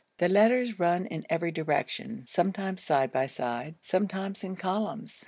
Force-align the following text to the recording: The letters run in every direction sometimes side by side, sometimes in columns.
The 0.17 0.27
letters 0.27 0.79
run 0.79 1.05
in 1.05 1.27
every 1.29 1.51
direction 1.51 2.25
sometimes 2.25 2.81
side 2.81 3.11
by 3.11 3.27
side, 3.27 3.75
sometimes 3.81 4.43
in 4.43 4.55
columns. 4.55 5.19